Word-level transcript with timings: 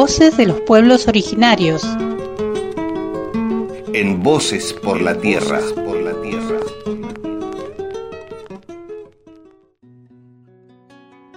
Voces 0.00 0.36
de 0.36 0.46
los 0.46 0.60
pueblos 0.60 1.08
originarios. 1.08 1.82
En 3.92 4.22
Voces 4.22 4.72
por 4.72 5.00
la 5.00 5.18
Tierra. 5.18 5.58
Por 5.74 6.00
la 6.00 6.12
Tierra. 6.22 6.60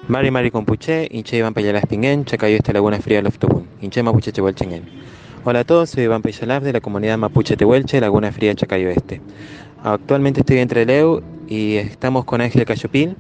Mari 0.08 0.30
Mari 0.30 0.52
Compuche, 0.52 1.08
Inche 1.10 1.38
Iván 1.38 1.56
Payalas 1.56 1.88
Pinguen, 1.88 2.24
Chacayo 2.24 2.56
esta 2.56 2.72
Laguna 2.72 3.00
Fría 3.00 3.24
Loftopun, 3.24 3.68
Inche 3.82 4.04
Mapuche 4.04 4.32
Tehuelchengen. 4.32 4.84
Hola 5.44 5.62
a 5.62 5.64
todos, 5.64 5.90
soy 5.90 6.04
Iván 6.04 6.22
Payalaf 6.22 6.62
de 6.62 6.74
la 6.74 6.82
comunidad 6.82 7.18
Mapuche 7.18 7.58
Tehuelche, 7.58 8.00
Laguna 8.00 8.32
Fría 8.32 8.54
Chacayo 8.54 8.92
Este. 8.92 9.22
Actualmente 9.84 10.42
estoy 10.42 10.60
entre 10.60 10.86
Leu 10.86 11.24
y 11.48 11.78
estamos 11.78 12.26
con 12.26 12.42
Ángel 12.42 12.66
Cayopín. 12.66 13.18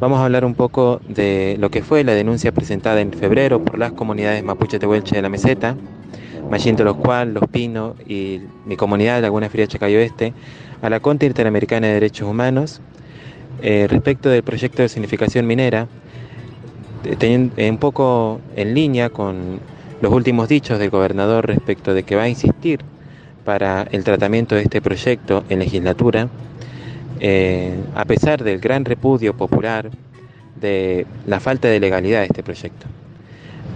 Vamos 0.00 0.20
a 0.20 0.26
hablar 0.26 0.44
un 0.44 0.54
poco 0.54 1.00
de 1.08 1.56
lo 1.58 1.72
que 1.72 1.82
fue 1.82 2.04
la 2.04 2.12
denuncia 2.12 2.52
presentada 2.52 3.00
en 3.00 3.12
febrero 3.12 3.64
por 3.64 3.80
las 3.80 3.90
comunidades 3.90 4.44
Mapuche 4.44 4.78
Tehuelche 4.78 5.16
de 5.16 5.22
la 5.22 5.28
Meseta, 5.28 5.74
Mayinto 6.48 6.84
Los 6.84 6.96
Cual, 6.98 7.34
Los 7.34 7.48
Pinos 7.48 7.96
y 8.06 8.42
mi 8.64 8.76
comunidad 8.76 9.20
Laguna 9.20 9.48
Fría 9.48 9.66
Chacayo 9.66 9.98
Este, 9.98 10.34
a 10.82 10.88
la 10.88 11.00
Corte 11.00 11.26
Interamericana 11.26 11.88
de 11.88 11.94
Derechos 11.94 12.28
Humanos 12.28 12.80
eh, 13.60 13.88
respecto 13.90 14.28
del 14.28 14.44
proyecto 14.44 14.82
de 14.82 14.88
significación 14.88 15.48
minera, 15.48 15.88
teniendo 17.18 17.60
un 17.60 17.78
poco 17.78 18.40
en 18.54 18.74
línea 18.74 19.10
con 19.10 19.58
los 20.00 20.12
últimos 20.12 20.48
dichos 20.48 20.78
del 20.78 20.90
gobernador 20.90 21.44
respecto 21.48 21.92
de 21.92 22.04
que 22.04 22.14
va 22.14 22.22
a 22.22 22.28
insistir 22.28 22.82
para 23.44 23.82
el 23.90 24.04
tratamiento 24.04 24.54
de 24.54 24.62
este 24.62 24.80
proyecto 24.80 25.42
en 25.48 25.58
legislatura, 25.58 26.28
eh, 27.20 27.74
a 27.94 28.04
pesar 28.04 28.42
del 28.42 28.60
gran 28.60 28.84
repudio 28.84 29.36
popular 29.36 29.90
de 30.60 31.06
la 31.26 31.40
falta 31.40 31.68
de 31.68 31.80
legalidad 31.80 32.20
de 32.20 32.26
este 32.26 32.42
proyecto. 32.42 32.86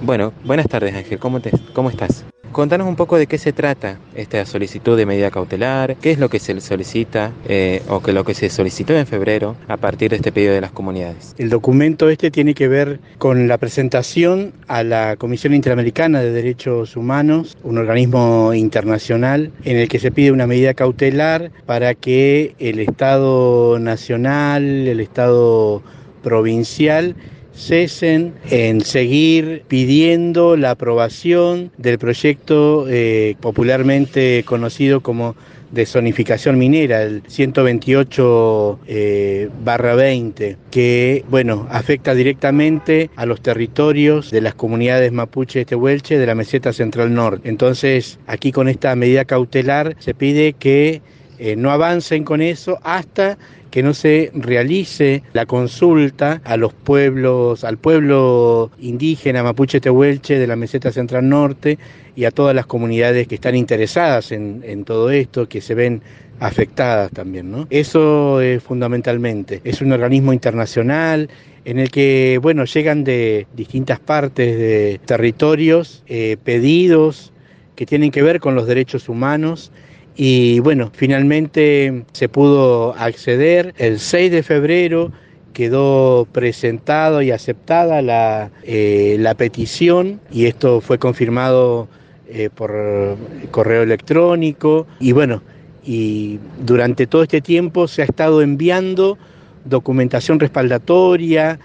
Bueno, 0.03 0.33
buenas 0.45 0.67
tardes 0.67 0.95
Ángel, 0.95 1.19
¿cómo, 1.19 1.41
te, 1.41 1.53
cómo 1.73 1.91
estás? 1.91 2.25
Contanos 2.53 2.87
un 2.87 2.97
poco 2.97 3.17
de 3.17 3.27
qué 3.27 3.39
se 3.39 3.55
trata 3.55 3.99
esta 4.15 4.45
solicitud 4.45 4.95
de 4.95 5.07
medida 5.07 5.31
cautelar, 5.31 5.97
qué 5.97 6.11
es 6.11 6.19
lo 6.19 6.29
que 6.29 6.39
se 6.39 6.61
solicita 6.61 7.33
eh, 7.49 7.81
o 7.89 8.03
que 8.03 8.13
lo 8.13 8.25
que 8.25 8.35
se 8.35 8.51
solicitó 8.51 8.95
en 8.95 9.07
febrero 9.07 9.57
a 9.69 9.79
partir 9.79 10.11
de 10.11 10.17
este 10.17 10.33
pedido 10.33 10.53
de 10.53 10.61
las 10.61 10.71
comunidades. 10.71 11.35
El 11.39 11.49
documento 11.49 12.11
este 12.11 12.31
tiene 12.31 12.53
que 12.53 12.69
ver 12.69 13.01
con 13.17 13.49
la 13.49 13.57
presentación 13.57 14.53
a 14.69 14.83
la 14.83 15.17
Comisión 15.17 15.55
Interamericana 15.55 16.21
de 16.21 16.31
Derechos 16.31 16.95
Humanos, 16.95 17.57
un 17.63 17.79
organismo 17.79 18.53
internacional 18.53 19.51
en 19.65 19.79
el 19.79 19.89
que 19.89 19.99
se 19.99 20.11
pide 20.11 20.31
una 20.31 20.47
medida 20.47 20.75
cautelar 20.75 21.51
para 21.65 21.95
que 21.95 22.55
el 22.59 22.81
Estado 22.81 23.79
nacional, 23.79 24.63
el 24.63 25.01
Estado 25.01 25.83
provincial 26.23 27.17
cesen 27.55 28.35
en 28.51 28.81
seguir 28.81 29.65
pidiendo 29.69 30.57
la 30.57 30.73
aprobación 30.73 31.71
del 31.77 31.99
proyecto 31.99 32.87
eh, 32.89 33.37
popularmente 33.41 34.43
conocido 34.47 35.01
como 35.01 35.35
de 35.73 35.87
zonificación 35.87 36.59
minera, 36.59 37.03
el 37.03 37.23
128 37.27 38.81
eh, 38.87 39.49
barra 39.65 39.95
20, 39.95 40.59
que 40.71 41.25
bueno, 41.31 41.67
afecta 41.71 42.15
directamente 42.15 43.11
a 43.17 43.25
los 43.25 43.41
territorios 43.41 44.31
de 44.31 44.43
las 44.43 44.55
comunidades 44.55 45.13
mapuche 45.13 45.65
tehuelche 45.65 46.19
de 46.19 46.27
la 46.27 46.35
meseta 46.35 46.75
central 46.75 47.15
norte. 47.15 47.49
Entonces, 47.49 48.19
aquí 48.27 48.53
con 48.53 48.69
esta 48.69 48.95
medida 48.97 49.25
cautelar 49.25 49.97
se 49.99 50.13
pide 50.13 50.53
que 50.53 51.01
eh, 51.39 51.57
no 51.57 51.71
avancen 51.71 52.25
con 52.25 52.43
eso 52.43 52.79
hasta 52.83 53.39
que 53.73 53.83
no 53.83 53.95
se 53.95 54.31
realice 54.35 55.23
la 55.33 55.47
consulta 55.47 56.43
a 56.45 56.59
los 56.59 56.75
pueblos, 56.75 57.65
al 57.65 57.79
pueblo 57.79 58.71
indígena 58.79 59.43
mapuche 59.43 59.81
tehuelche 59.81 60.39
de 60.39 60.47
la 60.47 60.57
meseta 60.57 60.93
central 60.93 61.27
norte 61.27 61.79
y 62.15 62.27
a 62.27 62.31
todas 62.31 62.55
las 62.55 62.67
comunidades 62.67 63.27
que 63.27 63.37
están 63.37 63.57
interesadas 63.57 64.31
en, 64.31 64.85
todo 64.85 65.11
esto, 65.11 65.49
que 65.49 65.63
se 65.63 65.75
ven 65.75 66.03
afectadas 66.39 67.11
también. 67.13 67.51
¿no? 67.51 67.67
Eso 67.71 68.43
es 68.43 68.63
fundamentalmente. 68.63 69.63
Es 69.65 69.81
un 69.81 69.93
organismo 69.93 70.35
internacional 70.35 71.31
en 71.65 71.79
el 71.79 71.91
que 71.91 72.39
bueno, 72.43 72.67
llegan 72.67 73.05
de 73.05 73.47
distintas 73.57 74.01
partes 74.01 74.59
de 74.59 75.01
territorios 75.07 76.05
eh, 76.09 76.37
pedidos 76.45 77.33
que 77.75 77.87
tienen 77.87 78.11
que 78.11 78.23
ver 78.23 78.39
con 78.39 78.55
los 78.55 78.67
derechos 78.67 79.09
humanos 79.09 79.73
y 80.17 80.61
bueno, 80.61 80.91
finalmente 80.95 82.05
se 82.13 82.29
pudo 82.29 82.95
acceder. 82.95 83.75
El 83.79 83.99
6 83.99 84.31
de 84.31 84.43
febrero 84.43 85.13
quedó 85.53 86.27
presentado 86.33 87.23
y 87.23 87.31
aceptada 87.31 88.03
la, 88.03 88.51
eh, 88.63 89.17
la 89.19 89.35
petición 89.35 90.21
y 90.31 90.47
esto 90.47 90.81
fue 90.81 90.99
confirmado 90.99 91.89
eh, 92.29 92.51
por 92.55 93.17
correo 93.51 93.83
electrónico 93.83 94.87
y 95.01 95.13
bueno, 95.13 95.43
y 95.85 96.39
durante 96.65 97.07
todo 97.07 97.23
este 97.23 97.41
tiempo 97.41 97.89
se 97.89 98.03
ha 98.03 98.05
estado 98.05 98.41
enviando 98.43 99.19
documentación 99.65 100.41
respaldatoria 100.41 101.59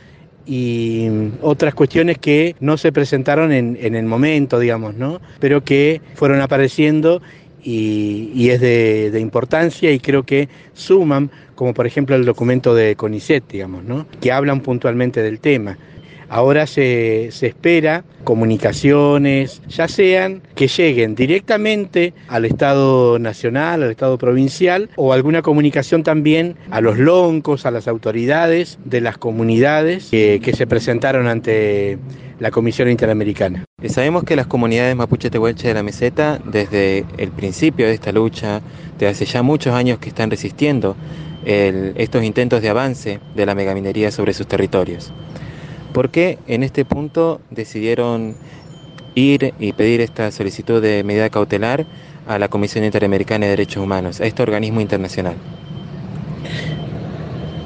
y 0.45 1.07
otras 1.41 1.73
cuestiones 1.73 2.17
que 2.17 2.55
no 2.61 2.77
se 2.77 2.91
presentaron 2.91 3.51
en, 3.51 3.77
en 3.81 3.95
el 3.95 4.05
momento, 4.05 4.59
digamos, 4.59 4.95
¿no? 4.95 5.19
Pero 5.39 5.63
que 5.63 6.01
fueron 6.15 6.39
apareciendo 6.39 7.21
y, 7.63 8.49
es 8.49 8.61
de, 8.61 9.19
importancia 9.19 9.91
y 9.91 9.99
creo 9.99 10.23
que 10.23 10.49
suman, 10.73 11.29
como 11.55 11.73
por 11.73 11.87
ejemplo 11.87 12.15
el 12.15 12.25
documento 12.25 12.75
de 12.75 12.95
CONICET, 12.95 13.43
digamos, 13.49 13.83
¿no? 13.83 14.05
que 14.21 14.31
hablan 14.31 14.61
puntualmente 14.61 15.21
del 15.21 15.39
tema. 15.39 15.77
Ahora 16.29 16.67
se, 16.67 17.29
se, 17.31 17.47
espera 17.47 18.03
comunicaciones, 18.25 19.61
ya 19.69 19.87
sean 19.87 20.41
que 20.55 20.67
lleguen 20.67 21.15
directamente 21.15 22.13
al 22.27 22.43
Estado 22.43 23.17
Nacional, 23.17 23.81
al 23.81 23.91
Estado 23.91 24.17
Provincial, 24.17 24.89
o 24.97 25.13
alguna 25.13 25.41
comunicación 25.41 26.03
también 26.03 26.57
a 26.69 26.81
los 26.81 26.97
loncos, 26.97 27.65
a 27.65 27.71
las 27.71 27.87
autoridades 27.87 28.77
de 28.83 28.99
las 28.99 29.17
comunidades 29.17 30.09
que 30.11 30.53
se 30.53 30.67
presentaron 30.67 31.29
ante 31.29 31.97
la 32.39 32.51
Comisión 32.51 32.89
Interamericana. 32.89 33.65
Sabemos 33.87 34.23
que 34.23 34.35
las 34.35 34.47
comunidades 34.47 34.95
mapuche 34.95 35.29
tehuelche 35.29 35.67
de 35.67 35.73
la 35.73 35.83
meseta, 35.83 36.39
desde 36.45 37.05
el 37.17 37.31
principio 37.31 37.87
de 37.87 37.93
esta 37.93 38.11
lucha, 38.11 38.61
de 38.99 39.07
hace 39.07 39.25
ya 39.25 39.43
muchos 39.43 39.73
años 39.73 39.99
que 39.99 40.09
están 40.09 40.29
resistiendo 40.29 40.95
estos 41.45 42.23
intentos 42.23 42.61
de 42.61 42.69
avance 42.69 43.19
de 43.35 43.45
la 43.45 43.55
megaminería 43.55 44.11
sobre 44.11 44.33
sus 44.33 44.47
territorios. 44.47 45.13
¿Por 45.93 46.09
qué 46.09 46.37
en 46.47 46.63
este 46.63 46.83
punto 46.83 47.39
decidieron 47.49 48.35
ir 49.15 49.53
y 49.59 49.73
pedir 49.73 50.01
esta 50.01 50.31
solicitud 50.31 50.81
de 50.81 51.03
medida 51.03 51.29
cautelar 51.29 51.85
a 52.27 52.37
la 52.37 52.49
Comisión 52.49 52.83
Interamericana 52.83 53.45
de 53.45 53.51
Derechos 53.51 53.81
Humanos, 53.83 54.19
a 54.19 54.25
este 54.25 54.43
organismo 54.43 54.81
internacional? 54.81 55.35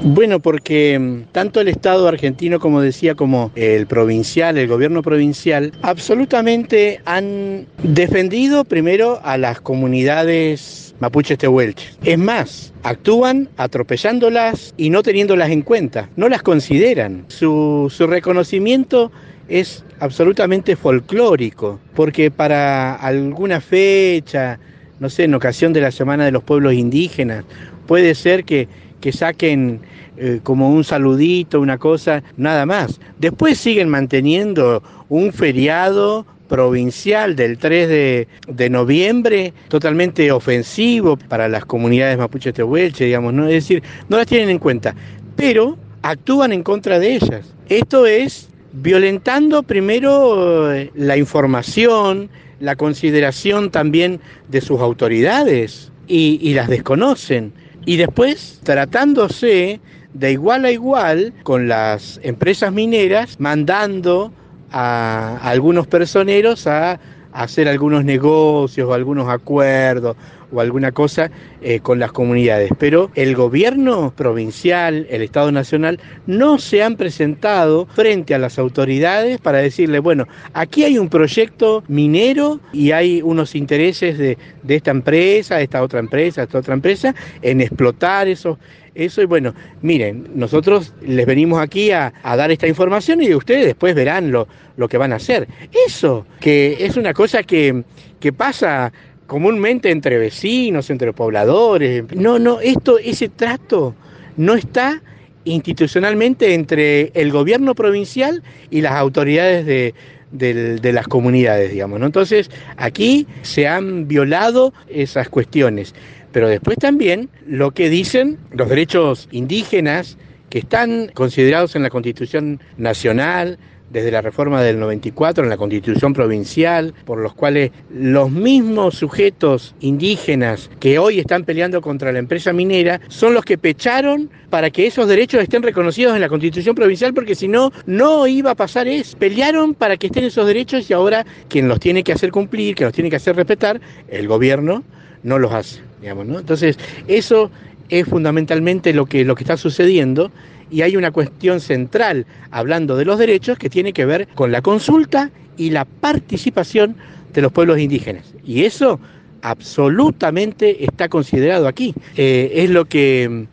Bueno, 0.04 0.40
porque 0.40 0.98
mm, 0.98 1.32
tanto 1.32 1.62
el 1.62 1.68
Estado 1.68 2.08
argentino, 2.08 2.60
como 2.60 2.82
decía, 2.82 3.14
como 3.14 3.52
el 3.56 3.86
provincial, 3.86 4.58
el 4.58 4.68
gobierno 4.68 5.04
provincial, 5.04 5.74
absolutamente 5.84 7.02
han 7.06 7.68
defendido 7.84 8.64
primero 8.64 9.20
a 9.24 9.38
las 9.38 9.62
comunidades 9.62 10.96
mapuches 11.00 11.38
tehuelches. 11.38 12.00
Es 12.04 12.18
más, 12.18 12.74
actúan 12.82 13.48
atropellándolas 13.58 14.74
y 14.76 14.90
no 14.90 15.04
teniéndolas 15.04 15.52
en 15.52 15.62
cuenta, 15.62 16.10
no 16.16 16.30
las 16.30 16.42
consideran. 16.42 17.26
Su, 17.28 17.94
su 17.96 18.08
reconocimiento 18.08 19.12
es 19.50 19.86
absolutamente 20.00 20.76
folclórico, 20.76 21.80
porque 21.94 22.32
para 22.32 22.96
alguna 22.96 23.62
fecha, 23.62 24.58
no 25.00 25.12
sé, 25.12 25.26
en 25.26 25.36
ocasión 25.36 25.74
de 25.74 25.82
la 25.82 25.92
Semana 25.92 26.26
de 26.26 26.32
los 26.32 26.42
Pueblos 26.42 26.74
Indígenas, 26.74 27.46
puede 27.86 28.16
ser 28.16 28.46
que 28.46 28.68
que 29.02 29.12
saquen 29.12 29.82
eh, 30.18 30.42
como 30.44 30.70
un 30.70 30.84
saludito, 30.84 31.62
una 31.62 31.78
cosa, 31.78 32.22
nada 32.36 32.66
más. 32.66 33.00
Después 33.18 33.58
siguen 33.58 33.88
manteniendo 33.88 34.84
un 35.08 35.32
feriado 35.32 36.26
provincial 36.50 37.38
del 37.38 37.58
3 37.58 38.28
de, 38.46 38.70
noviembre, 38.70 39.54
totalmente 39.70 40.30
ofensivo 40.34 41.16
para 41.16 41.48
las 41.48 41.64
comunidades 41.64 42.18
mapuche 42.18 42.52
tehuelche, 42.52 43.06
digamos, 43.06 43.34
¿no? 43.34 43.48
Es 43.48 43.54
decir, 43.54 43.82
no 44.10 44.18
las 44.18 44.28
tienen 44.28 44.50
en 44.50 44.60
cuenta, 44.60 44.94
pero 45.38 45.78
actúan 46.02 46.52
en 46.52 46.62
contra 46.62 47.00
de 47.00 47.16
ellas. 47.16 47.54
Esto 47.70 48.06
es 48.06 48.50
violentando 48.74 49.64
primero 49.64 50.74
eh, 50.74 50.92
la 50.94 51.16
información, 51.16 52.30
la 52.60 52.76
consideración 52.76 53.72
también 53.72 54.20
de 54.50 54.60
sus 54.60 54.82
autoridades 54.82 55.90
y 56.06 56.54
las 56.54 56.68
desconocen. 56.68 57.54
Y 57.86 57.98
después, 57.98 58.60
tratándose 58.64 59.80
de 60.14 60.32
igual 60.32 60.66
a 60.66 60.72
igual 60.72 61.34
con 61.44 61.68
las 61.68 62.20
empresas 62.24 62.72
mineras, 62.72 63.40
mandando 63.40 64.32
a, 64.72 65.38
algunos 65.42 65.88
personeros 65.88 66.68
a, 66.68 67.00
hacer 67.34 67.70
algunos 67.70 68.04
negocios 68.04 68.90
o 68.90 68.94
algunos 68.94 69.30
acuerdos 69.30 70.18
o 70.52 70.62
alguna 70.62 70.92
cosa 70.92 71.32
eh, 71.62 71.80
con 71.80 72.00
las 72.00 72.12
comunidades. 72.12 72.72
Pero 72.78 73.12
el 73.16 73.36
gobierno 73.36 74.14
provincial, 74.16 75.08
el 75.10 75.22
Estado 75.22 75.52
Nacional, 75.52 76.00
no 76.28 76.60
se 76.60 76.84
han 76.84 76.96
presentado 76.96 77.88
frente 77.88 78.36
a 78.36 78.40
las 78.40 78.60
autoridades 78.60 79.40
para 79.40 79.60
decirle, 79.60 80.00
bueno, 80.00 80.28
aquí 80.54 80.84
hay 80.84 80.98
un 80.98 81.10
proyecto 81.10 81.84
minero 81.88 82.60
y 82.74 82.92
hay 82.92 83.22
unos 83.22 83.56
intereses 83.56 84.18
de, 84.18 84.38
de 84.64 84.76
esta 84.76 84.92
empresa, 84.92 85.58
de 85.58 85.64
esta 85.64 85.82
otra 85.82 86.00
empresa, 86.00 86.44
esta 86.44 86.60
otra 86.60 86.74
empresa, 86.74 87.16
en 87.42 87.62
explotar 87.62 88.28
esos 88.28 88.58
eso 88.94 89.22
y 89.22 89.26
bueno, 89.26 89.54
miren, 89.82 90.32
nosotros 90.36 90.94
les 91.02 91.26
venimos 91.26 91.62
aquí 91.62 91.92
a, 91.92 92.12
dar 92.24 92.52
esta 92.52 92.68
información 92.68 93.22
y 93.22 93.34
ustedes 93.34 93.66
después 93.66 93.96
verán 93.96 94.32
lo, 94.32 94.48
lo, 94.76 94.90
que 94.90 94.98
van 94.98 95.14
a 95.14 95.16
hacer. 95.16 95.48
Eso, 95.88 96.26
que 96.42 96.78
es 96.80 96.98
una 96.98 97.14
cosa 97.14 97.44
que, 97.44 97.84
que 98.20 98.34
pasa 98.34 98.92
comúnmente 99.32 99.92
entre 99.92 100.18
vecinos, 100.18 100.90
entre 100.90 101.14
pobladores. 101.14 102.04
No, 102.14 102.38
no, 102.38 102.60
esto, 102.60 102.98
ese 102.98 103.30
trato 103.30 103.96
no 104.36 104.56
está 104.56 105.02
institucionalmente 105.46 106.54
entre 106.54 107.14
el 107.14 107.32
gobierno 107.32 107.74
provincial 107.74 108.44
y 108.70 108.82
las 108.82 108.92
autoridades 108.92 109.66
de, 109.66 109.94
de, 110.34 110.92
las 110.92 111.08
comunidades, 111.08 111.72
digamos. 111.72 111.98
¿no? 112.02 112.08
Entonces, 112.08 112.52
aquí 112.76 113.26
se 113.42 113.70
han 113.70 114.10
violado 114.10 114.74
esas 114.90 115.30
cuestiones 115.30 115.96
pero 116.34 116.48
después 116.48 116.78
también 116.78 117.30
lo 117.46 117.72
que 117.72 117.90
dicen 117.90 118.38
los 118.52 118.70
derechos 118.70 119.28
indígenas 119.32 120.18
que 120.50 120.60
están 120.60 121.10
considerados 121.14 121.76
en 121.76 121.84
la 121.84 121.90
Constitución 121.90 122.62
Nacional, 122.78 123.60
desde 123.92 124.12
la 124.12 124.22
reforma 124.22 124.62
del 124.62 124.80
94 124.80 125.44
en 125.44 125.50
la 125.50 125.58
constitución 125.58 126.14
provincial, 126.14 126.94
por 127.06 127.20
los 127.20 127.34
cuales 127.34 127.72
los 127.94 128.32
mismos 128.32 128.96
sujetos 128.96 129.76
indígenas 129.82 130.70
que 130.80 130.98
hoy 130.98 131.20
están 131.20 131.44
peleando 131.44 131.82
contra 131.82 132.12
la 132.12 132.20
empresa 132.20 132.54
minera 132.54 133.02
son 133.10 133.34
los 133.34 133.44
que 133.44 133.58
pecharon 133.58 134.30
para 134.50 134.70
que 134.70 134.88
esos 134.88 135.08
derechos 135.08 135.42
estén 135.42 135.64
reconocidos 135.64 136.16
en 136.16 136.22
la 136.22 136.30
constitución 136.30 136.76
provincial, 136.76 137.14
porque 137.14 137.36
si 137.36 137.48
no, 137.48 137.72
no 137.86 138.28
iba 138.28 138.52
a 138.52 138.56
pasar 138.56 138.88
eso. 138.88 139.18
Pelearon 139.18 139.74
para 139.74 139.98
que 139.98 140.08
estén 140.08 140.24
esos 140.24 140.48
derechos 140.48 140.90
y 140.90 140.94
ahora 140.94 141.26
quien 141.50 141.68
los 141.68 141.80
tiene 141.80 142.04
que 142.04 142.14
hacer 142.14 142.32
cumplir, 142.32 142.76
que 142.76 142.86
los 142.86 142.94
tiene 142.94 143.10
que 143.10 143.18
hacer 143.18 143.36
respetar, 143.36 143.82
el 144.08 144.28
gobierno 144.28 144.84
no 145.24 145.40
los 145.40 145.52
hace. 145.52 145.82
Entonces, 146.02 146.78
eso 147.08 147.52
es 147.90 148.08
fundamentalmente 148.08 148.94
lo 148.94 149.06
que, 149.06 149.24
lo 149.24 149.36
que 149.36 149.44
está 149.44 149.58
sucediendo 149.58 150.32
y 150.72 150.82
hay 150.82 150.96
una 150.96 151.12
cuestión 151.12 151.60
central, 151.60 152.26
hablando 152.50 152.96
de 152.96 153.06
los 153.06 153.20
derechos, 153.20 153.58
que 153.58 153.70
tiene 153.70 153.94
que 153.94 154.06
ver 154.06 154.28
con 154.30 154.52
la 154.52 154.62
consulta 154.62 155.30
y 155.58 155.70
la 155.70 155.86
participación 155.86 156.96
de 157.34 157.42
los 157.42 157.52
pueblos 157.52 157.78
indígenas. 157.78 158.34
Y 158.46 158.64
eso 158.64 159.00
absolutamente 159.42 160.86
está 160.86 161.10
considerado 161.10 161.68
aquí. 161.68 161.94
Eh, 162.16 162.52
es 162.56 162.70
lo 162.70 162.86
que, 162.86 163.48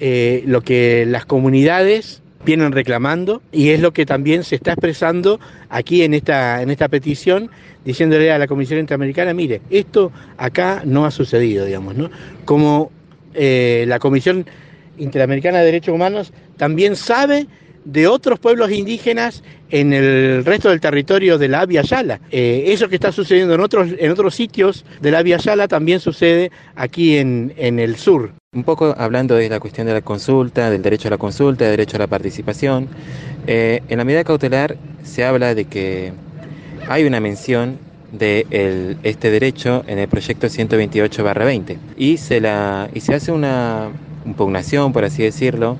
eh, 0.00 0.42
lo 0.46 0.62
que 0.62 1.04
las 1.06 1.26
comunidades 1.26 2.22
vienen 2.44 2.72
reclamando 2.72 3.42
y 3.52 3.70
es 3.70 3.80
lo 3.80 3.92
que 3.92 4.06
también 4.06 4.44
se 4.44 4.54
está 4.54 4.72
expresando 4.72 5.40
aquí 5.68 6.02
en 6.02 6.14
esta, 6.14 6.62
en 6.62 6.70
esta 6.70 6.88
petición, 6.88 7.50
diciéndole 7.84 8.30
a 8.30 8.38
la 8.38 8.46
Comisión 8.46 8.78
Interamericana, 8.78 9.34
mire, 9.34 9.60
esto 9.68 10.12
acá 10.38 10.82
no 10.84 11.04
ha 11.04 11.10
sucedido, 11.10 11.66
digamos, 11.66 11.96
¿no? 11.96 12.08
Como 12.44 12.92
eh, 13.34 13.84
la 13.88 13.98
Comisión 13.98 14.46
Interamericana 14.98 15.58
de 15.58 15.66
Derechos 15.66 15.94
Humanos 15.94 16.32
también 16.56 16.96
sabe 16.96 17.46
de 17.86 18.08
otros 18.08 18.38
pueblos 18.40 18.70
indígenas 18.72 19.44
en 19.70 19.92
el 19.92 20.44
resto 20.44 20.70
del 20.70 20.80
territorio 20.80 21.38
de 21.38 21.48
la 21.48 21.60
Avia 21.60 21.82
Yala. 21.82 22.20
Eh, 22.30 22.64
eso 22.68 22.88
que 22.88 22.96
está 22.96 23.12
sucediendo 23.12 23.54
en 23.54 23.60
otros, 23.60 23.88
en 23.98 24.10
otros 24.10 24.34
sitios 24.34 24.84
de 25.00 25.10
la 25.10 25.20
Avia 25.20 25.38
Yala 25.38 25.68
también 25.68 26.00
sucede 26.00 26.50
aquí 26.74 27.16
en, 27.16 27.54
en 27.56 27.78
el 27.78 27.96
sur. 27.96 28.32
Un 28.54 28.64
poco 28.64 28.94
hablando 28.98 29.36
de 29.36 29.48
la 29.48 29.60
cuestión 29.60 29.86
de 29.86 29.92
la 29.92 30.00
consulta, 30.00 30.68
del 30.70 30.82
derecho 30.82 31.08
a 31.08 31.12
la 31.12 31.18
consulta, 31.18 31.64
del 31.64 31.74
derecho 31.74 31.96
a 31.96 32.00
la 32.00 32.06
participación, 32.08 32.88
eh, 33.46 33.82
en 33.88 33.98
la 33.98 34.04
medida 34.04 34.24
cautelar 34.24 34.76
se 35.04 35.24
habla 35.24 35.54
de 35.54 35.66
que 35.66 36.12
hay 36.88 37.04
una 37.04 37.20
mención 37.20 37.78
de 38.12 38.96
este 39.02 39.30
derecho 39.30 39.84
en 39.86 39.98
el 39.98 40.08
proyecto 40.08 40.46
128-20 40.46 41.76
y, 41.96 42.16
se 42.16 42.40
la, 42.40 42.88
y 42.94 43.00
se 43.00 43.14
hace 43.14 43.30
una 43.30 43.90
impugnación, 44.26 44.92
por 44.92 45.04
así 45.04 45.22
decirlo, 45.22 45.78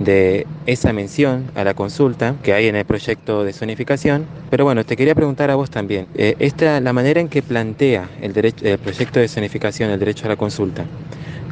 de 0.00 0.46
esa 0.66 0.92
mención 0.92 1.50
a 1.54 1.64
la 1.64 1.74
consulta 1.74 2.34
que 2.42 2.52
hay 2.52 2.66
en 2.66 2.76
el 2.76 2.84
proyecto 2.84 3.44
de 3.44 3.52
zonificación. 3.52 4.26
Pero 4.50 4.64
bueno, 4.64 4.84
te 4.84 4.96
quería 4.96 5.14
preguntar 5.14 5.50
a 5.50 5.54
vos 5.54 5.70
también, 5.70 6.06
eh, 6.14 6.34
esta, 6.38 6.80
la 6.80 6.92
manera 6.92 7.20
en 7.20 7.28
que 7.28 7.42
plantea 7.42 8.08
el, 8.20 8.32
derecho, 8.32 8.64
el 8.64 8.78
proyecto 8.78 9.20
de 9.20 9.28
zonificación, 9.28 9.90
el 9.90 9.98
derecho 9.98 10.26
a 10.26 10.28
la 10.28 10.36
consulta, 10.36 10.84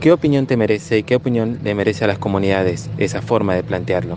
¿Qué 0.00 0.12
opinión 0.12 0.46
te 0.46 0.56
merece 0.56 0.98
y 0.98 1.02
qué 1.02 1.14
opinión 1.14 1.58
le 1.62 1.74
merece 1.74 2.04
a 2.04 2.06
las 2.06 2.18
comunidades 2.18 2.88
esa 2.96 3.20
forma 3.20 3.54
de 3.54 3.62
plantearlo? 3.62 4.16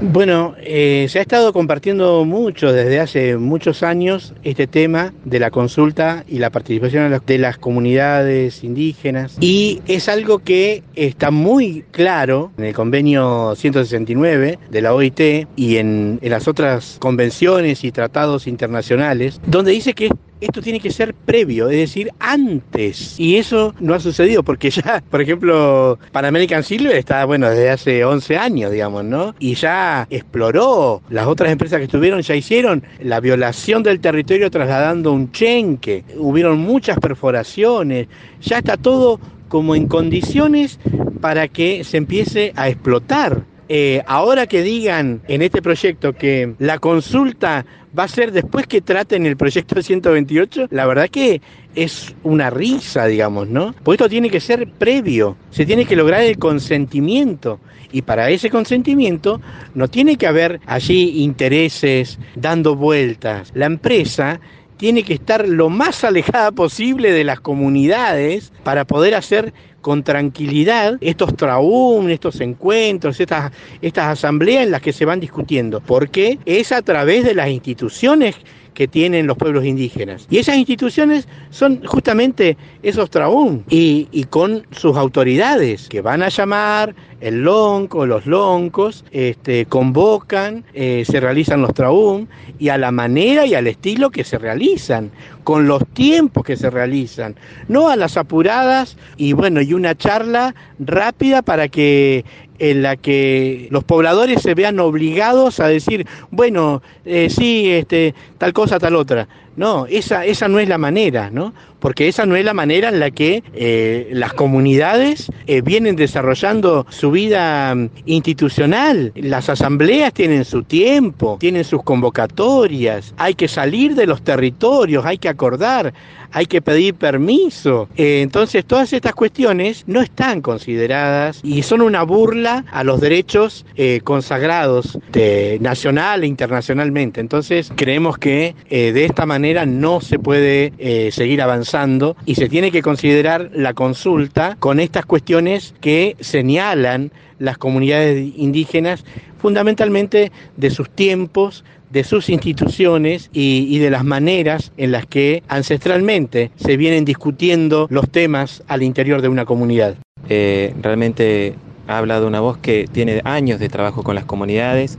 Bueno, 0.00 0.54
eh, 0.62 1.08
se 1.10 1.18
ha 1.18 1.22
estado 1.22 1.52
compartiendo 1.52 2.24
mucho 2.24 2.72
desde 2.72 3.00
hace 3.00 3.36
muchos 3.36 3.82
años 3.82 4.32
este 4.44 4.66
tema 4.66 5.12
de 5.26 5.38
la 5.38 5.50
consulta 5.50 6.24
y 6.26 6.38
la 6.38 6.48
participación 6.48 7.20
de 7.26 7.38
las 7.38 7.58
comunidades 7.58 8.64
indígenas 8.64 9.36
y 9.40 9.82
es 9.86 10.08
algo 10.08 10.38
que 10.38 10.82
está 10.94 11.30
muy 11.30 11.84
claro 11.90 12.50
en 12.56 12.64
el 12.64 12.74
convenio 12.74 13.54
169 13.56 14.58
de 14.70 14.80
la 14.80 14.94
OIT 14.94 15.20
y 15.54 15.76
en, 15.76 16.18
en 16.22 16.30
las 16.30 16.48
otras 16.48 16.96
convenciones 16.98 17.84
y 17.84 17.92
tratados 17.92 18.46
internacionales, 18.46 19.38
donde 19.46 19.72
dice 19.72 19.92
que 19.92 20.08
esto 20.40 20.62
tiene 20.62 20.80
que 20.80 20.90
ser 20.90 21.14
previo, 21.14 21.68
es 21.68 21.76
decir, 21.76 22.10
antes. 22.18 23.18
Y 23.18 23.36
eso 23.36 23.74
no 23.80 23.94
ha 23.94 24.00
sucedido 24.00 24.42
porque 24.42 24.70
ya, 24.70 25.02
por 25.10 25.20
ejemplo, 25.20 25.98
Pan 26.12 26.24
American 26.24 26.62
Silver 26.62 26.96
está, 26.96 27.24
bueno, 27.24 27.48
desde 27.50 27.70
hace 27.70 28.04
11 28.04 28.36
años, 28.36 28.72
digamos, 28.72 29.04
¿no? 29.04 29.34
Y 29.38 29.54
ya 29.54 30.06
exploró, 30.10 31.02
las 31.10 31.26
otras 31.26 31.52
empresas 31.52 31.78
que 31.78 31.84
estuvieron 31.84 32.22
ya 32.22 32.34
hicieron 32.34 32.82
la 33.00 33.20
violación 33.20 33.82
del 33.82 34.00
territorio 34.00 34.50
trasladando 34.50 35.12
un 35.12 35.32
chenque, 35.32 36.04
hubieron 36.16 36.58
muchas 36.58 36.98
perforaciones, 36.98 38.08
ya 38.40 38.58
está 38.58 38.76
todo 38.76 39.20
como 39.48 39.74
en 39.74 39.86
condiciones 39.86 40.78
para 41.20 41.48
que 41.48 41.84
se 41.84 41.98
empiece 41.98 42.52
a 42.56 42.68
explotar. 42.68 43.44
Eh, 43.72 44.02
ahora 44.08 44.48
que 44.48 44.62
digan 44.62 45.22
en 45.28 45.42
este 45.42 45.62
proyecto 45.62 46.12
que 46.12 46.54
la 46.58 46.80
consulta 46.80 47.64
va 47.96 48.02
a 48.02 48.08
ser 48.08 48.32
después 48.32 48.66
que 48.66 48.80
traten 48.80 49.26
el 49.26 49.36
proyecto 49.36 49.80
128, 49.80 50.66
la 50.72 50.86
verdad 50.86 51.08
que 51.08 51.40
es 51.76 52.12
una 52.24 52.50
risa, 52.50 53.06
digamos, 53.06 53.46
¿no? 53.48 53.72
Porque 53.84 54.02
esto 54.02 54.08
tiene 54.08 54.28
que 54.28 54.40
ser 54.40 54.66
previo, 54.66 55.36
se 55.52 55.66
tiene 55.66 55.84
que 55.84 55.94
lograr 55.94 56.22
el 56.22 56.36
consentimiento. 56.36 57.60
Y 57.92 58.02
para 58.02 58.30
ese 58.30 58.50
consentimiento 58.50 59.40
no 59.76 59.86
tiene 59.86 60.16
que 60.16 60.26
haber 60.26 60.60
allí 60.66 61.22
intereses 61.22 62.18
dando 62.34 62.74
vueltas. 62.74 63.52
La 63.54 63.66
empresa 63.66 64.40
tiene 64.80 65.02
que 65.02 65.12
estar 65.12 65.46
lo 65.46 65.68
más 65.68 66.04
alejada 66.04 66.52
posible 66.52 67.12
de 67.12 67.22
las 67.22 67.38
comunidades 67.38 68.50
para 68.64 68.86
poder 68.86 69.14
hacer 69.14 69.52
con 69.82 70.02
tranquilidad 70.02 70.96
estos 71.02 71.36
traum, 71.36 72.08
estos 72.08 72.40
encuentros, 72.40 73.20
estas, 73.20 73.52
estas 73.82 74.06
asambleas 74.06 74.64
en 74.64 74.70
las 74.70 74.80
que 74.80 74.94
se 74.94 75.04
van 75.04 75.20
discutiendo, 75.20 75.80
porque 75.82 76.38
es 76.46 76.72
a 76.72 76.80
través 76.80 77.26
de 77.26 77.34
las 77.34 77.50
instituciones 77.50 78.36
que 78.72 78.88
tienen 78.88 79.26
los 79.26 79.36
pueblos 79.36 79.66
indígenas. 79.66 80.26
Y 80.30 80.38
esas 80.38 80.56
instituciones 80.56 81.28
son 81.50 81.84
justamente 81.84 82.56
esos 82.82 83.10
traum 83.10 83.62
y, 83.68 84.08
y 84.12 84.24
con 84.24 84.66
sus 84.70 84.96
autoridades 84.96 85.90
que 85.90 86.00
van 86.00 86.22
a 86.22 86.30
llamar 86.30 86.94
el 87.20 87.42
lonco, 87.42 88.06
los 88.06 88.26
loncos, 88.26 89.04
este, 89.10 89.66
convocan, 89.66 90.64
eh, 90.74 91.04
se 91.06 91.20
realizan 91.20 91.62
los 91.62 91.74
traum 91.74 92.26
y 92.58 92.68
a 92.68 92.78
la 92.78 92.90
manera 92.90 93.46
y 93.46 93.54
al 93.54 93.66
estilo 93.66 94.10
que 94.10 94.24
se 94.24 94.38
realizan, 94.38 95.10
con 95.44 95.66
los 95.66 95.86
tiempos 95.88 96.44
que 96.44 96.56
se 96.56 96.70
realizan, 96.70 97.36
no 97.68 97.88
a 97.88 97.96
las 97.96 98.16
apuradas 98.16 98.96
y 99.16 99.32
bueno, 99.32 99.60
y 99.60 99.74
una 99.74 99.94
charla 99.94 100.54
rápida 100.78 101.42
para 101.42 101.68
que 101.68 102.24
en 102.60 102.82
la 102.82 102.96
que 102.96 103.68
los 103.70 103.84
pobladores 103.84 104.42
se 104.42 104.54
vean 104.54 104.78
obligados 104.80 105.60
a 105.60 105.68
decir, 105.68 106.06
bueno, 106.30 106.82
eh, 107.06 107.28
sí, 107.30 107.70
este, 107.70 108.14
tal 108.36 108.52
cosa, 108.52 108.78
tal 108.78 108.96
otra. 108.96 109.28
No, 109.56 109.86
esa, 109.86 110.24
esa 110.24 110.48
no 110.48 110.58
es 110.60 110.68
la 110.68 110.78
manera, 110.78 111.30
¿no? 111.30 111.52
Porque 111.80 112.08
esa 112.08 112.24
no 112.26 112.36
es 112.36 112.44
la 112.44 112.54
manera 112.54 112.90
en 112.90 113.00
la 113.00 113.10
que 113.10 113.42
eh, 113.54 114.08
las 114.12 114.34
comunidades 114.34 115.32
eh, 115.46 115.62
vienen 115.62 115.96
desarrollando 115.96 116.86
su 116.90 117.10
vida 117.10 117.74
mm, 117.74 117.88
institucional. 118.06 119.12
Las 119.16 119.48
asambleas 119.48 120.12
tienen 120.12 120.44
su 120.44 120.62
tiempo, 120.62 121.38
tienen 121.40 121.64
sus 121.64 121.82
convocatorias, 121.82 123.14
hay 123.16 123.34
que 123.34 123.48
salir 123.48 123.94
de 123.94 124.06
los 124.06 124.22
territorios, 124.22 125.04
hay 125.04 125.18
que 125.18 125.28
acordar, 125.28 125.92
hay 126.32 126.46
que 126.46 126.62
pedir 126.62 126.94
permiso. 126.94 127.88
Eh, 127.96 128.20
entonces, 128.22 128.64
todas 128.64 128.92
estas 128.92 129.14
cuestiones 129.14 129.84
no 129.86 130.00
están 130.00 130.42
consideradas 130.42 131.40
y 131.42 131.62
son 131.62 131.80
una 131.80 132.02
burla 132.02 132.64
a 132.70 132.84
los 132.84 133.00
derechos 133.00 133.64
consagrados 134.04 134.98
de, 135.10 135.58
nacional 135.60 136.22
e 136.22 136.26
internacionalmente. 136.26 137.20
Entonces 137.20 137.72
creemos 137.74 138.18
que 138.18 138.54
de 138.68 139.04
esta 139.04 139.24
manera 139.24 139.39
no 139.66 140.00
se 140.00 140.18
puede 140.18 140.72
eh, 140.78 141.10
seguir 141.12 141.42
avanzando 141.42 142.16
y 142.26 142.34
se 142.34 142.48
tiene 142.48 142.70
que 142.70 142.82
considerar 142.82 143.50
la 143.54 143.74
consulta 143.74 144.56
con 144.58 144.80
estas 144.80 145.06
cuestiones 145.06 145.74
que 145.80 146.16
señalan 146.20 147.10
las 147.38 147.58
comunidades 147.58 148.32
indígenas 148.36 149.04
fundamentalmente 149.38 150.30
de 150.56 150.70
sus 150.70 150.90
tiempos, 150.90 151.64
de 151.90 152.04
sus 152.04 152.28
instituciones 152.28 153.30
y, 153.32 153.78
de 153.78 153.90
las 153.90 154.04
maneras 154.04 154.72
en 154.76 154.92
las 154.92 155.06
que 155.06 155.42
ancestralmente 155.48 156.50
se 156.56 156.76
vienen 156.76 157.04
discutiendo 157.04 157.86
los 157.90 158.08
temas 158.08 158.62
al 158.68 158.82
interior 158.82 159.22
de 159.22 159.28
una 159.28 159.44
comunidad. 159.44 159.96
Eh, 160.28 160.74
realmente 160.82 161.54
ha 161.88 161.98
hablado 161.98 162.28
una 162.28 162.40
voz 162.40 162.58
que 162.58 162.86
tiene 162.92 163.20
años 163.24 163.58
de 163.58 163.68
trabajo 163.68 164.04
con 164.04 164.14
las 164.14 164.24
comunidades 164.24 164.98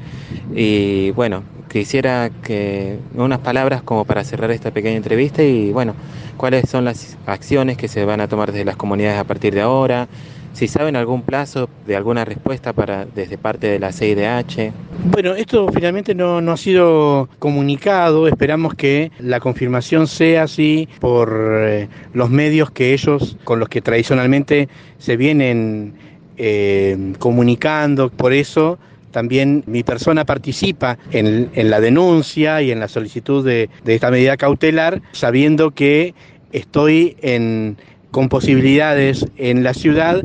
y 0.53 1.11
bueno, 1.11 1.43
quisiera 1.71 2.29
que 2.43 2.99
unas 3.15 3.39
palabras 3.39 3.81
como 3.81 4.05
para 4.05 4.23
cerrar 4.23 4.51
esta 4.51 4.71
pequeña 4.71 4.97
entrevista 4.97 5.41
y 5.41 5.71
bueno, 5.71 5.95
cuáles 6.37 6.69
son 6.69 6.85
las 6.85 7.17
acciones 7.25 7.77
que 7.77 7.87
se 7.87 8.05
van 8.05 8.21
a 8.21 8.27
tomar 8.27 8.51
desde 8.51 8.65
las 8.65 8.75
comunidades 8.75 9.19
a 9.19 9.23
partir 9.23 9.53
de 9.53 9.61
ahora, 9.61 10.07
si 10.53 10.67
saben 10.67 10.95
algún 10.95 11.21
plazo 11.21 11.69
de 11.87 11.95
alguna 11.95 12.25
respuesta 12.25 12.73
para 12.73 13.05
desde 13.05 13.37
parte 13.37 13.67
de 13.67 13.79
la 13.79 13.91
CIDH. 13.91 14.73
Bueno, 15.05 15.33
esto 15.33 15.71
finalmente 15.71 16.13
no, 16.13 16.37
ha 16.39 16.57
sido 16.57 17.29
comunicado, 17.39 18.27
esperamos 18.27 18.73
que 18.75 19.11
la 19.19 19.39
confirmación 19.39 20.07
sea 20.07 20.43
así 20.43 20.89
por 20.99 21.33
eh, 21.63 21.87
los 22.13 22.29
medios 22.29 22.69
que 22.71 22.93
ellos, 22.93 23.37
con 23.45 23.59
los 23.59 23.69
que 23.69 23.81
tradicionalmente 23.81 24.67
se 24.97 25.15
vienen 25.15 25.93
eh, 26.37 27.13
comunicando, 27.17 28.09
por 28.09 28.33
eso 28.33 28.77
también 29.11 29.63
mi 29.67 29.83
persona 29.83 30.25
participa 30.25 30.97
en, 31.11 31.49
la 31.69 31.79
denuncia 31.79 32.61
y 32.61 32.71
en 32.71 32.79
la 32.79 32.87
solicitud 32.87 33.45
de, 33.45 33.69
de 33.83 33.95
esta 33.95 34.11
medida 34.11 34.37
cautelar, 34.37 35.01
sabiendo 35.11 35.71
que 35.71 36.13
estoy 36.51 37.15
en, 37.21 37.77
con 38.11 38.29
posibilidades 38.29 39.25
en 39.37 39.63
la 39.63 39.73
ciudad 39.73 40.21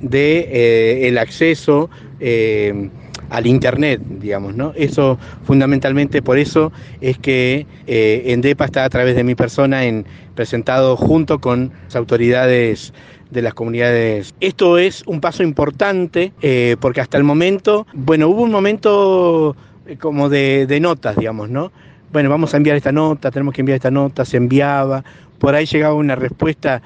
de 0.00 0.38
eh, 0.50 1.08
el 1.08 1.18
acceso 1.18 1.90
eh, 2.20 2.88
al 3.28 3.46
internet, 3.46 4.00
digamos, 4.20 4.54
¿no? 4.54 4.72
Eso 4.76 5.18
fundamentalmente 5.44 6.22
por 6.22 6.38
eso 6.38 6.72
es 7.00 7.18
que 7.18 7.66
eh, 7.86 8.22
ENDEPA 8.26 8.66
está 8.66 8.84
a 8.84 8.88
través 8.88 9.16
de 9.16 9.24
mi 9.24 9.34
persona 9.34 9.84
en 9.84 10.06
presentado 10.34 10.96
junto 10.96 11.40
con 11.40 11.72
las 11.84 11.96
autoridades 11.96 12.92
de 13.30 13.42
las 13.42 13.54
comunidades. 13.54 14.34
Esto 14.40 14.78
es 14.78 15.02
un 15.06 15.20
paso 15.20 15.42
importante 15.42 16.32
eh, 16.42 16.76
porque 16.80 17.00
hasta 17.00 17.18
el 17.18 17.24
momento, 17.24 17.86
bueno, 17.92 18.28
hubo 18.28 18.42
un 18.42 18.50
momento 18.50 19.56
como 20.00 20.28
de, 20.28 20.78
notas, 20.80 21.16
digamos, 21.16 21.48
¿no? 21.50 21.72
Bueno, 22.12 22.30
vamos 22.30 22.54
a 22.54 22.56
enviar 22.56 22.76
esta 22.76 22.92
nota, 22.92 23.30
tenemos 23.30 23.54
que 23.54 23.62
enviar 23.62 23.76
esta 23.76 23.90
nota, 23.90 24.24
se 24.24 24.36
enviaba, 24.36 25.04
por 25.38 25.54
ahí 25.54 25.66
llegaba 25.66 25.94
una 25.94 26.14
respuesta 26.14 26.82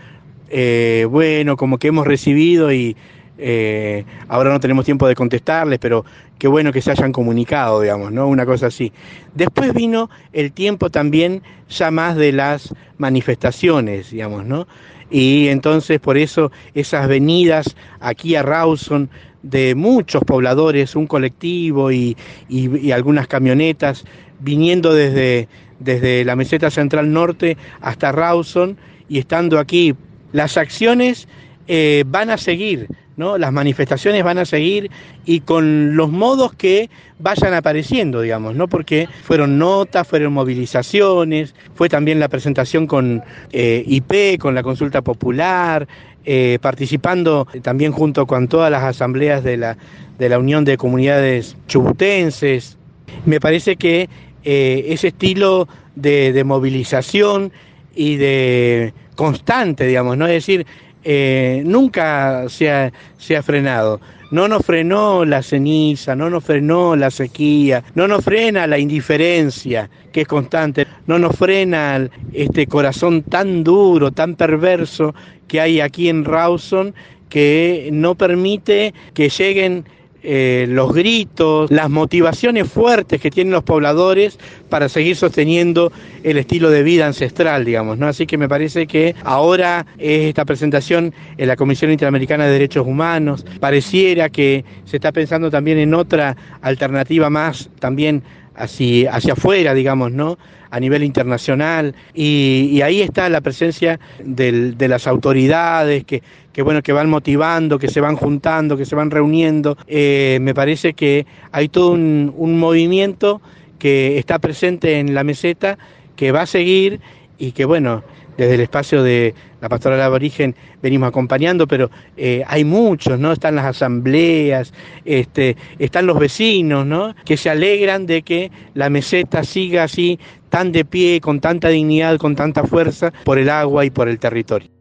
eh, 0.49 1.06
bueno, 1.09 1.56
como 1.56 1.78
que 1.78 1.88
hemos 1.88 2.06
recibido 2.06 2.73
y 2.73 2.97
eh, 3.38 4.04
ahora 4.28 4.50
no 4.50 4.61
tenemos 4.61 4.85
tiempo 4.85 5.09
de 5.09 5.14
contestarles, 5.14 5.78
pero 5.78 6.04
qué 6.38 6.47
bueno 6.49 6.73
que 6.73 6.82
se 6.82 6.90
hayan 6.90 7.12
comunicado, 7.12 7.80
digamos, 7.80 8.12
¿no? 8.12 8.26
Una 8.26 8.44
cosa 8.44 8.66
así. 8.66 8.92
Después 9.35 9.73
vino 9.73 10.11
el 10.32 10.52
tiempo 10.52 10.90
también 10.90 11.42
ya 11.68 11.90
más 11.90 12.16
de 12.16 12.32
las 12.32 12.75
manifestaciones, 12.99 14.11
digamos, 14.11 14.44
¿no? 14.44 14.66
Y 15.11 15.49
entonces 15.49 16.00
por 16.00 16.17
eso 16.17 16.52
esas 16.75 17.09
venidas 17.09 17.76
aquí 18.00 18.37
a 18.37 18.43
Rawson 18.43 19.11
de 19.43 19.75
muchos 19.75 20.23
pobladores, 20.25 20.95
un 20.95 21.07
colectivo 21.07 21.90
y, 21.90 22.17
y 22.49 22.90
algunas 22.90 23.26
camionetas 23.26 24.05
viniendo 24.40 24.95
desde, 24.95 25.49
desde 25.79 26.25
la 26.25 26.37
meseta 26.37 26.71
central 26.71 27.12
norte 27.12 27.57
hasta 27.81 28.12
Rawson 28.12 28.76
y 29.09 29.19
estando 29.19 29.59
aquí 29.59 29.95
las 30.33 30.57
acciones 30.57 31.29
eh, 31.69 32.05
van 32.07 32.31
a 32.31 32.38
seguir, 32.38 32.87
¿no? 33.21 33.39
Las 33.39 33.53
manifestaciones 33.53 34.25
van 34.25 34.39
a 34.39 34.45
seguir 34.45 34.91
y 35.25 35.41
con 35.41 35.95
los 35.95 36.11
modos 36.11 36.55
que 36.55 36.91
vayan 37.21 37.55
apareciendo, 37.55 38.23
digamos, 38.23 38.57
¿no? 38.57 38.67
Porque 38.67 39.09
fueron 39.23 39.59
notas, 39.59 40.09
fueron 40.09 40.33
movilizaciones, 40.33 41.55
fue 41.75 41.89
también 41.89 42.19
la 42.19 42.29
presentación 42.29 42.89
con 42.89 43.23
eh, 43.53 43.85
IP, 43.87 44.41
con 44.41 44.57
la 44.57 44.65
consulta 44.65 45.03
popular, 45.03 45.87
eh, 46.25 46.59
participando 46.61 47.47
también 47.62 47.93
junto 47.93 48.27
con 48.27 48.49
todas 48.49 48.71
las 48.73 48.83
asambleas 48.83 49.45
de 49.45 49.57
la, 49.59 49.77
de 50.19 50.29
la 50.29 50.39
Unión 50.39 50.65
de 50.65 50.77
Comunidades 50.77 51.57
Chubutenses. 51.69 52.79
Me 53.27 53.39
parece 53.39 53.77
que 53.77 54.09
ese 54.43 55.09
estilo 55.09 55.69
de, 55.95 56.33
de 56.33 56.45
movilización 56.45 57.53
y 57.95 58.17
de 58.17 58.95
constante, 59.15 59.87
digamos, 59.87 60.17
¿no? 60.17 60.27
Es 60.27 60.33
decir, 60.33 60.67
eh, 61.04 61.62
nunca 61.64 62.49
se 62.49 62.71
ha, 62.71 62.92
se 63.19 63.37
ha 63.37 63.42
frenado. 63.42 64.00
No 64.30 64.47
nos 64.47 64.64
frenó 64.64 65.25
la 65.25 65.42
ceniza, 65.42 66.14
no 66.14 66.30
nos 66.30 66.45
frenó 66.45 66.95
la 66.95 67.11
sequía, 67.11 67.83
no 67.95 68.07
nos 68.07 68.25
frena 68.25 68.66
la 68.69 68.78
indiferencia, 68.78 69.90
que 70.12 70.21
es 70.21 70.28
constante, 70.28 70.87
no 71.07 71.19
nos 71.19 71.37
frena 71.37 72.09
este 72.33 72.66
corazón 72.66 73.23
tan 73.23 73.64
duro, 73.64 74.12
tan 74.12 74.37
perverso 74.37 75.14
que 75.49 75.61
hay 75.61 75.80
aquí 75.80 76.09
en 76.09 76.25
Rawson, 76.25 76.95
que 77.28 77.88
no 77.92 78.14
permite 78.14 78.95
que 79.14 79.28
lleguen 79.28 79.85
eh, 80.23 80.67
los 80.69 80.93
gritos, 80.93 81.71
las 81.71 81.91
motivaciones 81.91 82.71
fuertes 82.71 83.21
que 83.21 83.31
tienen 83.31 83.53
los 83.53 83.62
pobladores 83.62 84.39
para 84.69 84.89
seguir 84.89 85.17
sosteniendo 85.17 85.93
el 86.23 86.37
estilo 86.39 86.71
de 86.71 86.83
vida 86.83 87.07
ancestral, 87.07 87.65
digamos, 87.65 87.99
¿no? 87.99 88.07
Así 88.07 88.27
que 88.27 88.39
me 88.39 88.49
parece 88.49 88.87
que 88.87 89.15
ahora 89.25 89.87
esta 89.99 90.45
presentación 90.45 91.15
en 91.37 91.49
la 91.49 91.57
Comisión 91.57 91.91
Interamericana 91.91 92.47
de 92.47 92.53
Derechos 92.53 92.87
Humanos, 92.87 93.45
pareciera 93.61 94.29
que 94.29 94.65
se 94.85 94.97
está 94.97 95.12
pensando 95.12 95.50
también 95.50 95.79
en 95.79 95.95
otra 95.95 96.37
alternativa 96.61 97.31
más 97.31 97.71
también 97.79 98.23
hacia, 98.61 99.14
hacia 99.14 99.33
afuera, 99.33 99.75
digamos, 99.75 100.12
¿no? 100.12 100.38
a 100.71 100.79
nivel 100.79 101.02
internacional 101.02 101.95
y, 102.14 102.81
ahí 102.83 103.02
está 103.02 103.29
la 103.29 103.40
presencia 103.40 103.99
de 104.23 104.88
las 104.88 105.07
autoridades 105.07 106.05
que, 106.05 106.23
que, 106.52 106.62
bueno, 106.62 106.81
que 106.83 106.93
van 106.93 107.11
motivando, 107.11 107.79
que 107.79 107.88
se 107.88 108.00
van 108.00 108.17
juntando, 108.17 108.76
que 108.76 108.85
se 108.85 108.95
van 108.95 109.11
reuniendo. 109.11 109.76
Eh, 109.88 110.38
me 110.40 110.55
parece 110.55 110.95
que 110.95 111.26
hay 111.52 111.69
todo 111.69 111.90
un 111.93 112.59
movimiento 112.59 113.43
que 113.79 114.19
está 114.19 114.38
presente 114.38 115.00
en 115.00 115.14
la 115.14 115.25
meseta, 115.25 115.76
que 116.14 116.31
va 116.31 116.43
a 116.43 116.47
seguir 116.47 117.00
y 117.38 117.52
que 117.52 117.64
bueno, 117.64 118.05
desde 118.44 118.54
el 118.54 118.61
espacio 118.62 119.02
de 119.02 119.35
la 119.61 119.68
pastoral 119.68 120.00
aborigen 120.00 120.54
venimos 120.82 121.09
acompañando, 121.09 121.66
pero 121.66 121.90
eh, 122.16 122.42
hay 122.47 122.64
muchos, 122.64 123.18
¿no? 123.18 123.32
Están 123.32 123.56
las 123.56 123.66
asambleas, 123.66 124.73
este, 125.04 125.56
están 125.78 126.06
los 126.06 126.18
vecinos, 126.18 126.87
¿no? 126.87 127.14
Que 127.25 127.37
se 127.37 127.50
alegran 127.50 128.06
de 128.06 128.23
que 128.23 128.50
la 128.75 128.88
meseta 128.88 129.44
siga 129.44 129.85
así, 129.85 130.18
tan 130.49 130.73
de 130.73 130.85
pie, 130.85 131.20
con 131.20 131.40
tanta 131.40 131.68
dignidad, 131.68 132.16
con 132.16 132.35
tanta 132.35 132.64
fuerza, 132.64 133.12
por 133.25 133.38
el 133.38 133.50
agua 133.50 133.85
y 133.85 133.90
por 133.90 134.09
el 134.09 134.18
territorio. 134.18 134.79